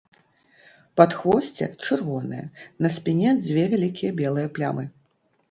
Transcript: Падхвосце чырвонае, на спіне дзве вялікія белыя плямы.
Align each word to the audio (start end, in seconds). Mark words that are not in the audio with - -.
Падхвосце 1.01 1.67
чырвонае, 1.83 2.41
на 2.87 2.91
спіне 2.97 3.29
дзве 3.45 3.69
вялікія 3.77 4.11
белыя 4.25 4.53
плямы. 4.59 4.83